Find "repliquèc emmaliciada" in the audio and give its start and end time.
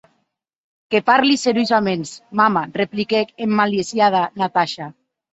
2.77-4.23